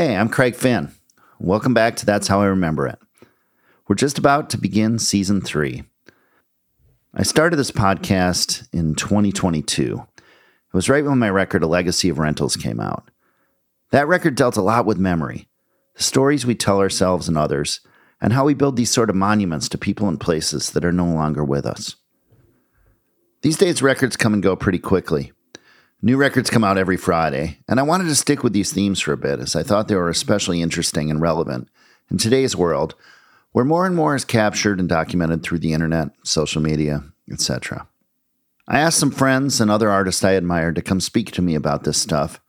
[0.00, 0.92] Hey, I'm Craig Finn.
[1.38, 2.98] Welcome back to That's How I Remember It.
[3.86, 5.84] We're just about to begin season three.
[7.12, 10.02] I started this podcast in 2022.
[10.16, 10.22] It
[10.72, 13.10] was right when my record, A Legacy of Rentals, came out.
[13.90, 15.48] That record dealt a lot with memory,
[15.94, 17.80] the stories we tell ourselves and others,
[18.22, 21.04] and how we build these sort of monuments to people and places that are no
[21.04, 21.96] longer with us.
[23.42, 25.32] These days, records come and go pretty quickly.
[26.02, 29.12] New records come out every Friday, and I wanted to stick with these themes for
[29.12, 31.68] a bit as I thought they were especially interesting and relevant
[32.10, 32.94] in today's world
[33.52, 37.86] where more and more is captured and documented through the internet, social media, etc.
[38.66, 41.84] I asked some friends and other artists I admired to come speak to me about
[41.84, 42.40] this stuff,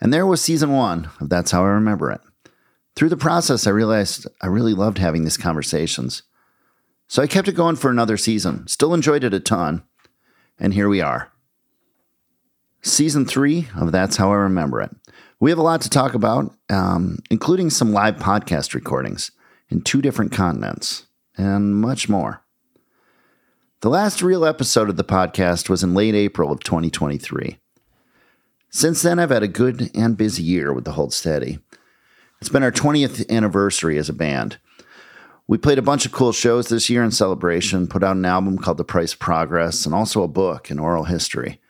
[0.00, 2.20] and there was season one of That's How I Remember It.
[2.96, 6.22] Through the process, I realized I really loved having these conversations.
[7.06, 9.84] So I kept it going for another season, still enjoyed it a ton,
[10.58, 11.30] and here we are
[12.86, 14.90] season three of That's How I Remember It.
[15.40, 19.32] We have a lot to talk about, um, including some live podcast recordings
[19.68, 21.06] in two different continents
[21.36, 22.42] and much more.
[23.80, 27.58] The last real episode of the podcast was in late April of 2023.
[28.70, 31.58] Since then, I've had a good and busy year with the Hold Steady.
[32.40, 34.58] It's been our 20th anniversary as a band.
[35.46, 38.58] We played a bunch of cool shows this year in celebration, put out an album
[38.58, 41.60] called The Price of Progress, and also a book, An Oral History.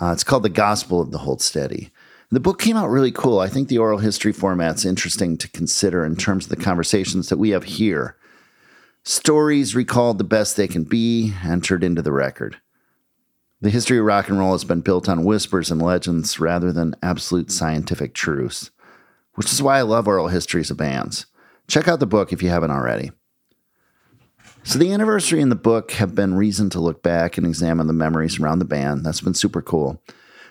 [0.00, 1.90] Uh, it's called The Gospel of the Hold Steady.
[2.30, 3.38] The book came out really cool.
[3.38, 7.38] I think the oral history format's interesting to consider in terms of the conversations that
[7.38, 8.16] we have here.
[9.04, 12.56] Stories recalled the best they can be, entered into the record.
[13.60, 16.96] The history of rock and roll has been built on whispers and legends rather than
[17.02, 18.70] absolute scientific truths,
[19.34, 21.26] which is why I love oral histories of bands.
[21.68, 23.12] Check out the book if you haven't already.
[24.66, 27.92] So the anniversary and the book have been reason to look back and examine the
[27.92, 29.06] memories around the band.
[29.06, 30.02] That's been super cool.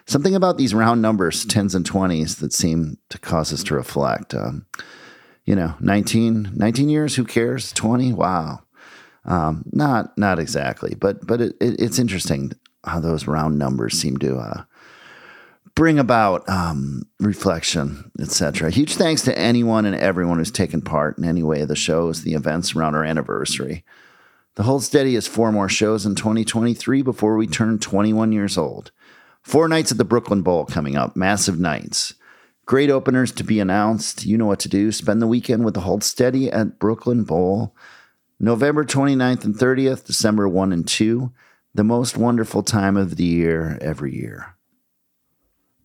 [0.05, 4.33] Something about these round numbers, 10s and 20s, that seem to cause us to reflect.
[4.33, 4.67] Um,
[5.43, 7.73] you know, 19, 19 years, who cares?
[7.73, 8.61] 20, wow.
[9.25, 12.53] Um, not not exactly, but but it, it, it's interesting
[12.85, 14.63] how those round numbers seem to uh,
[15.75, 18.71] bring about um, reflection, etc.
[18.71, 22.23] Huge thanks to anyone and everyone who's taken part in any way of the shows,
[22.23, 23.83] the events around our anniversary.
[24.55, 28.91] The Hold Steady has four more shows in 2023 before we turn 21 years old.
[29.43, 32.15] Four nights at the Brooklyn Bowl coming up, massive nights.
[32.65, 34.25] Great openers to be announced.
[34.25, 34.91] You know what to do.
[34.91, 37.75] Spend the weekend with the Hold Steady at Brooklyn Bowl.
[38.39, 41.31] November 29th and 30th, December 1 and 2.
[41.75, 44.55] The most wonderful time of the year every year.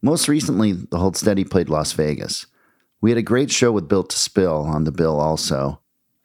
[0.02, 2.46] Most recently, the Hold Steady played Las Vegas.
[3.00, 5.80] We had a great show with Built to Spill on the bill also.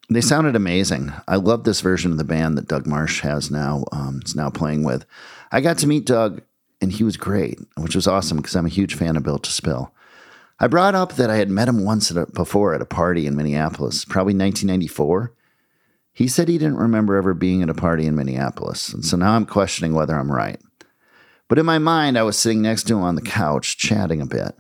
[0.09, 1.12] They sounded amazing.
[1.28, 3.85] I love this version of the band that Doug Martsch has now.
[3.91, 5.06] Um, is now playing with.
[5.52, 6.41] I got to meet Doug,
[6.80, 9.52] and he was great, which was awesome because I'm a huge fan of Built to
[9.52, 9.94] Spill.
[10.59, 13.28] I brought up that I had met him once at a, before at a party
[13.28, 15.34] in Minneapolis, probably 1994.
[16.14, 19.34] He said he didn't remember ever being at a party in Minneapolis, and so now
[19.34, 20.62] I'm questioning whether I'm right.
[21.48, 24.26] But in my mind, I was sitting next to him on the couch, chatting a
[24.26, 24.56] bit.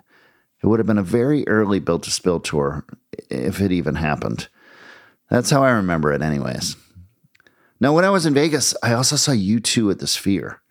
[0.61, 2.85] It would have been a very early Built to Spill tour,
[3.29, 4.47] if it even happened.
[5.29, 6.75] That's how I remember it, anyways.
[7.79, 10.61] Now, when I was in Vegas, I also saw U2 at the Sphere.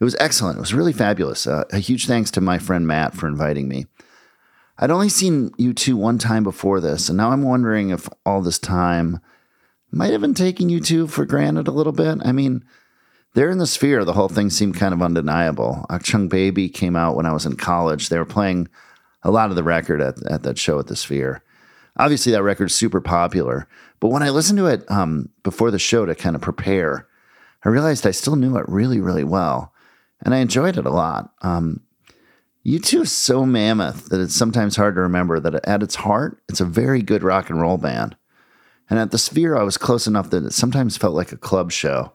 [0.00, 0.58] It was excellent.
[0.58, 1.46] It was really fabulous.
[1.46, 3.86] Uh, a huge thanks to my friend Matt for inviting me.
[4.78, 8.58] I'd only seen U2 one time before this, and now I'm wondering if all this
[8.58, 9.20] time
[9.92, 12.18] might have been taking U2 for granted a little bit.
[12.24, 12.64] I mean,
[13.34, 14.04] they're in the sphere.
[14.04, 15.86] The whole thing seemed kind of undeniable.
[15.88, 18.08] Achtung Baby came out when I was in college.
[18.08, 18.68] They were playing
[19.22, 21.42] a lot of the record at, at that show at the Sphere.
[21.96, 23.68] Obviously, that record's super popular,
[24.00, 27.06] but when I listened to it um, before the show to kind of prepare,
[27.64, 29.72] I realized I still knew it really, really well,
[30.22, 31.32] and I enjoyed it a lot.
[31.42, 31.80] Um,
[32.64, 36.60] U2 is so mammoth that it's sometimes hard to remember that at its heart, it's
[36.60, 38.16] a very good rock and roll band.
[38.88, 41.72] And at the Sphere, I was close enough that it sometimes felt like a club
[41.72, 42.12] show,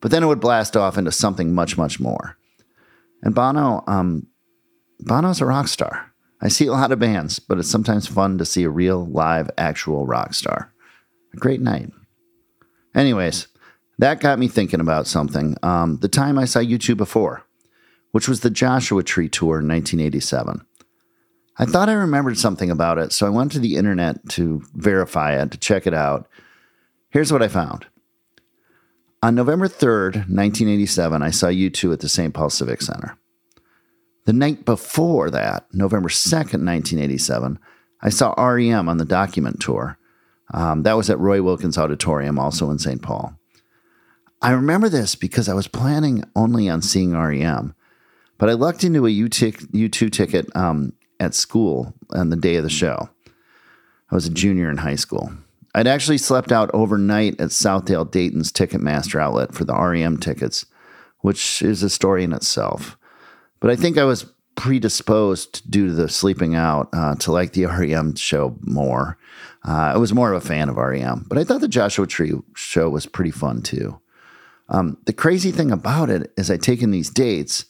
[0.00, 2.36] but then it would blast off into something much, much more.
[3.22, 4.26] And Bono, um,
[5.00, 6.12] Bono's a rock star.
[6.40, 9.50] I see a lot of bands, but it's sometimes fun to see a real, live,
[9.58, 10.72] actual rock star
[11.34, 11.90] a great night.
[12.94, 13.48] Anyways,
[13.98, 15.56] that got me thinking about something.
[15.62, 17.44] Um, the time I saw U2 before,
[18.12, 20.64] which was the Joshua Tree Tour in 1987.
[21.58, 25.40] I thought I remembered something about it, so I went to the internet to verify
[25.40, 26.26] it, to check it out.
[27.10, 27.86] Here's what I found.
[29.22, 32.32] On November 3rd, 1987, I saw U2 at the St.
[32.32, 33.18] Paul Civic Center.
[34.24, 37.58] The night before that, November 2nd, 1987,
[38.00, 39.98] I saw REM on the Document Tour
[40.52, 43.02] um, that was at Roy Wilkins Auditorium, also in St.
[43.02, 43.34] Paul.
[44.42, 47.74] I remember this because I was planning only on seeing REM,
[48.38, 52.70] but I lucked into a U2 ticket um, at school on the day of the
[52.70, 53.10] show.
[54.10, 55.30] I was a junior in high school.
[55.74, 60.66] I'd actually slept out overnight at Southdale Dayton's Ticketmaster outlet for the REM tickets,
[61.20, 62.98] which is a story in itself.
[63.60, 64.26] But I think I was
[64.56, 69.16] predisposed due to the sleeping out uh, to like the REM show more.
[69.66, 72.32] Uh, I was more of a fan of REM, but I thought the Joshua Tree
[72.54, 74.00] show was pretty fun too.
[74.68, 77.66] Um, the crazy thing about it, as I take in these dates,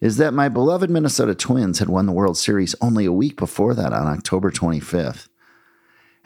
[0.00, 3.74] is that my beloved Minnesota Twins had won the World Series only a week before
[3.74, 5.28] that on October 25th.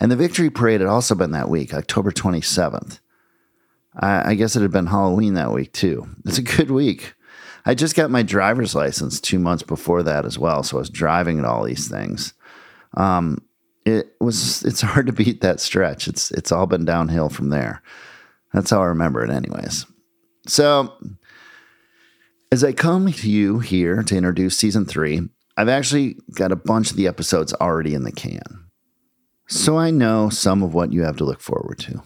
[0.02, 2.98] And the victory parade had also been that week, October 27th.
[3.94, 6.08] I, I guess it had been Halloween that week too.
[6.26, 7.14] It's a good week.
[7.64, 10.90] I just got my driver's license two months before that as well, so I was
[10.90, 12.34] driving at all these things.
[12.94, 13.46] Um,
[13.86, 16.08] it was it's hard to beat that stretch.
[16.08, 17.80] It's it's all been downhill from there.
[18.52, 19.86] That's how I remember it, anyways.
[20.48, 20.98] So
[22.50, 25.20] as I come to you here to introduce season three,
[25.56, 28.61] I've actually got a bunch of the episodes already in the can.
[29.52, 32.02] So I know some of what you have to look forward to.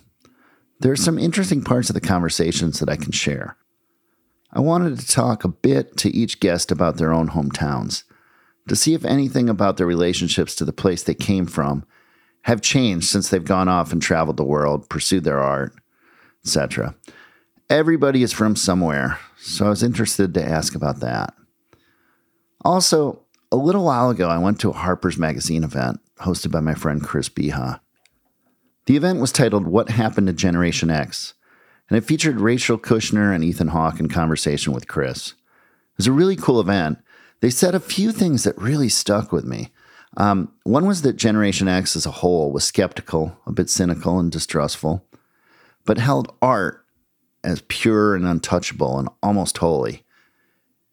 [0.81, 3.57] There are some interesting parts of the conversations that I can share.
[4.53, 8.03] I wanted to talk a bit to each guest about their own hometowns,
[8.69, 11.85] to see if anything about their relationships to the place they came from
[12.43, 15.73] have changed since they've gone off and traveled the world, pursued their art,
[16.45, 16.97] etc.
[17.71, 21.33] Everybody is from somewhere, so I was interested to ask about that.
[22.65, 23.23] Also,
[23.53, 27.03] a little while ago, I went to a Harper's Magazine event hosted by my friend
[27.03, 27.81] Chris Beha.
[28.87, 31.35] The event was titled What Happened to Generation X,
[31.89, 35.29] and it featured Rachel Kushner and Ethan Hawke in conversation with Chris.
[35.29, 36.99] It was a really cool event.
[37.41, 39.71] They said a few things that really stuck with me.
[40.17, 44.33] Um, one was that Generation X as a whole was skeptical, a bit cynical, and
[44.33, 45.05] distrustful,
[45.85, 46.85] but held art
[47.45, 50.05] as pure and untouchable and almost holy.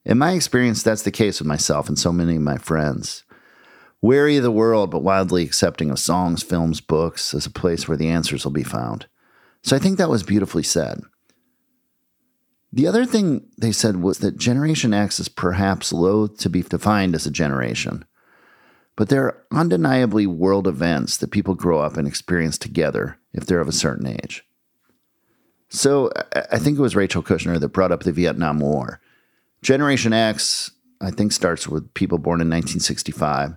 [0.05, 3.23] In my experience, that's the case with myself and so many of my friends.
[4.01, 7.97] Wary of the world, but wildly accepting of songs, films, books as a place where
[7.97, 9.07] the answers will be found.
[9.61, 11.01] So I think that was beautifully said.
[12.73, 17.15] The other thing they said was that Generation X is perhaps loath to be defined
[17.15, 18.03] as a generation,
[18.97, 23.61] but there are undeniably world events that people grow up and experience together if they're
[23.61, 24.44] of a certain age.
[25.69, 26.11] So
[26.51, 29.00] I think it was Rachel Kushner that brought up the Vietnam War.
[29.63, 30.71] Generation X,
[31.01, 33.56] I think, starts with people born in 1965.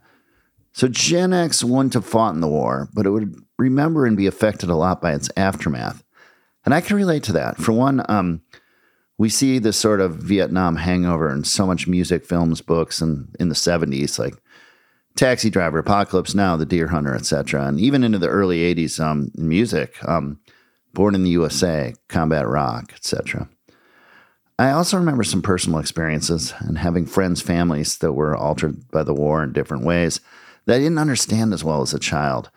[0.73, 4.27] So Gen X wouldn't have fought in the war, but it would remember and be
[4.27, 6.03] affected a lot by its aftermath.
[6.65, 7.59] And I can relate to that.
[7.59, 8.43] For one, um,
[9.19, 13.49] we see this sort of Vietnam hangover in so much music, films, books, and in
[13.49, 14.35] the 70s, like
[15.17, 19.31] Taxi Driver, Apocalypse Now, The Deer Hunter, etc., and even into the early 80s um,
[19.35, 19.97] music.
[20.07, 20.41] Um,
[20.97, 23.51] Born in the USA, Combat Rock, etc.
[24.59, 29.15] I also remember some personal experiences and having friends' families that were altered by the
[29.15, 30.21] war in different ways
[30.65, 32.51] that I didn't understand as well as a child.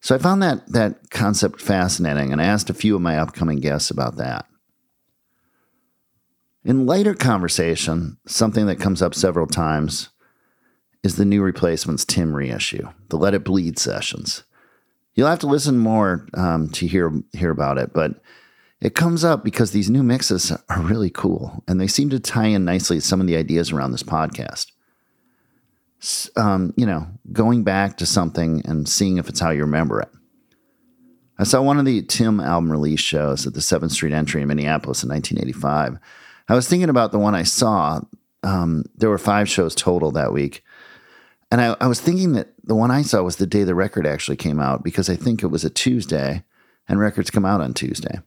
[0.00, 3.60] So I found that that concept fascinating and I asked a few of my upcoming
[3.60, 4.46] guests about that.
[6.64, 10.10] In later conversation, something that comes up several times
[11.02, 14.42] is the new replacements Tim reissue, the Let It Bleed sessions.
[15.14, 18.20] You'll have to listen more um, to hear hear about it, but
[18.80, 22.46] it comes up because these new mixes are really cool and they seem to tie
[22.46, 24.72] in nicely some of the ideas around this podcast.
[26.36, 30.08] Um, you know, going back to something and seeing if it's how you remember it.
[31.38, 34.48] I saw one of the Tim album release shows at the 7th Street Entry in
[34.48, 35.98] Minneapolis in 1985.
[36.48, 38.00] I was thinking about the one I saw.
[38.42, 40.62] Um, there were five shows total that week.
[41.50, 44.06] And I, I was thinking that the one I saw was the day the record
[44.06, 46.44] actually came out because I think it was a Tuesday
[46.88, 48.20] and records come out on Tuesday.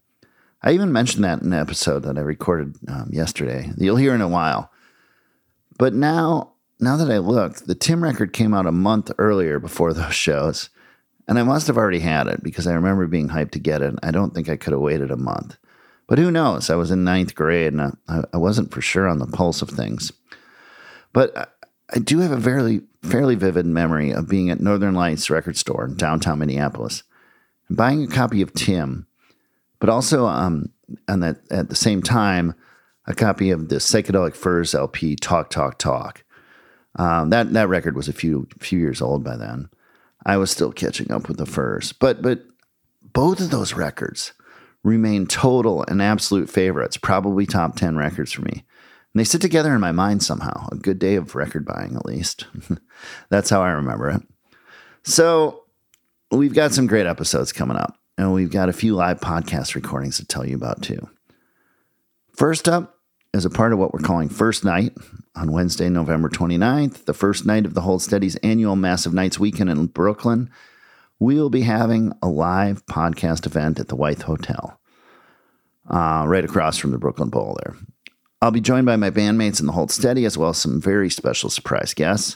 [0.61, 3.71] I even mentioned that in an episode that I recorded um, yesterday.
[3.77, 4.71] You'll hear in a while.
[5.77, 9.93] But now, now that I look, the Tim record came out a month earlier before
[9.93, 10.69] those shows,
[11.27, 13.95] and I must have already had it because I remember being hyped to get it.
[14.03, 15.57] I don't think I could have waited a month.
[16.07, 16.71] But who knows?
[16.71, 19.69] I was in ninth grade and I, I wasn't for sure on the pulse of
[19.69, 20.11] things.
[21.13, 21.55] But
[21.93, 25.85] I do have a fairly fairly vivid memory of being at Northern Lights record store
[25.85, 27.03] in downtown Minneapolis
[27.67, 29.05] and buying a copy of Tim,
[29.79, 30.69] but also um,
[31.07, 32.53] and that at the same time
[33.07, 36.23] a copy of the Psychedelic Furs LP Talk Talk Talk.
[36.95, 39.69] Um, that that record was a few few years old by then.
[40.25, 42.43] I was still catching up with the Furs, but but
[43.13, 44.33] both of those records
[44.83, 48.63] remain total and absolute favorites, probably top ten records for me.
[49.13, 50.67] And they sit together in my mind somehow.
[50.71, 52.45] A good day of record buying, at least.
[53.29, 54.21] That's how I remember it.
[55.03, 55.63] So,
[56.31, 60.17] we've got some great episodes coming up, and we've got a few live podcast recordings
[60.17, 61.09] to tell you about too.
[62.35, 62.97] First up
[63.33, 64.93] is a part of what we're calling First Night
[65.37, 69.69] on Wednesday, November 29th, the first night of the Hold Steady's annual Massive Nights weekend
[69.69, 70.49] in Brooklyn.
[71.17, 74.77] we will be having a live podcast event at the White Hotel,
[75.89, 77.77] uh, right across from the Brooklyn Bowl there.
[78.41, 81.09] I'll be joined by my bandmates in the Hold Steady, as well as some very
[81.09, 82.35] special surprise guests.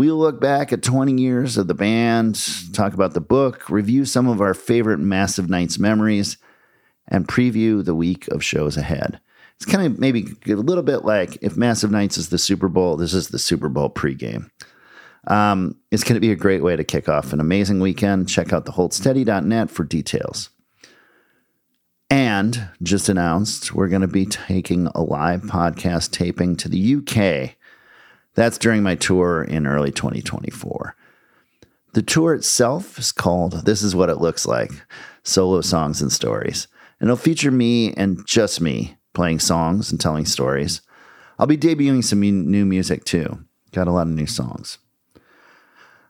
[0.00, 2.42] We'll look back at 20 years of the band,
[2.72, 6.38] talk about the book, review some of our favorite Massive Nights memories,
[7.06, 9.20] and preview the week of shows ahead.
[9.56, 12.96] It's kind of maybe a little bit like if Massive Nights is the Super Bowl,
[12.96, 14.50] this is the Super Bowl pregame.
[15.26, 18.26] Um, it's going to be a great way to kick off an amazing weekend.
[18.26, 20.48] Check out the theholdsteady.net for details.
[22.08, 27.56] And just announced, we're going to be taking a live podcast taping to the UK.
[28.34, 30.96] That's during my tour in early 2024.
[31.92, 34.70] The tour itself is called This Is What It Looks Like
[35.24, 36.68] Solo Songs and Stories.
[37.00, 40.82] And it'll feature me and just me playing songs and telling stories.
[41.38, 43.44] I'll be debuting some new music too.
[43.72, 44.78] Got a lot of new songs.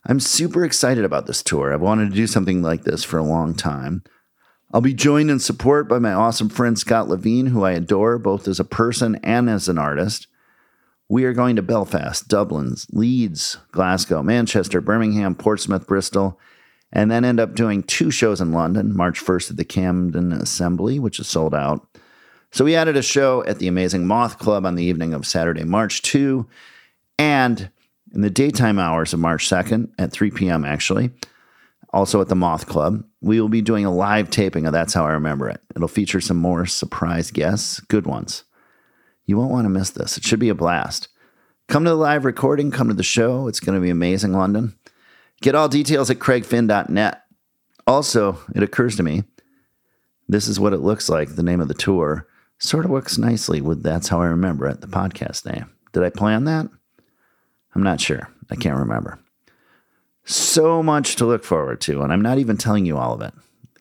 [0.05, 1.73] I'm super excited about this tour.
[1.73, 4.03] I've wanted to do something like this for a long time.
[4.73, 8.47] I'll be joined in support by my awesome friend Scott Levine, who I adore both
[8.47, 10.27] as a person and as an artist.
[11.11, 16.39] We are going to Belfast, Dublin, Leeds, Glasgow, Manchester, Birmingham, Portsmouth, Bristol,
[16.93, 21.01] and then end up doing two shows in London, March 1st at the Camden Assembly,
[21.01, 21.85] which is sold out.
[22.53, 25.65] So we added a show at the Amazing Moth Club on the evening of Saturday,
[25.65, 26.47] March 2,
[27.19, 27.71] and
[28.15, 31.11] in the daytime hours of March 2nd at 3 p.m., actually,
[31.93, 33.03] also at the Moth Club.
[33.21, 35.61] We will be doing a live taping of That's How I Remember It.
[35.75, 38.45] It'll feature some more surprise guests, good ones.
[39.31, 40.19] You won't want to miss this.
[40.19, 41.07] It should be a blast.
[41.69, 43.47] Come to the live recording, come to the show.
[43.47, 44.75] It's going to be amazing, London.
[45.41, 47.23] Get all details at craigfinn.net.
[47.87, 49.23] Also, it occurs to me
[50.29, 52.27] this is what it looks like, the name of the tour.
[52.59, 55.71] Sort of works nicely with That's How I Remember It, the podcast name.
[55.93, 56.69] Did I plan that?
[57.77, 58.29] I'm not sure.
[58.51, 59.21] I can't remember.
[60.25, 63.35] So much to look forward to, and I'm not even telling you all of it.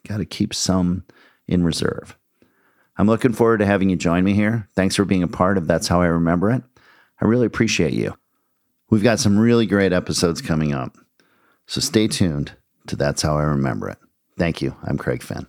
[0.07, 1.05] Got to keep some
[1.47, 2.18] in reserve.
[2.99, 4.67] I'm looking forward to having you join me here.
[4.75, 6.63] Thanks for being a part of That's How I Remember It.
[7.21, 8.17] I really appreciate you.
[8.89, 10.97] We've got some really great episodes coming up.
[11.65, 13.99] So stay tuned to That's How I Remember It.
[14.37, 14.75] Thank you.
[14.83, 15.47] I'm Craig Finn.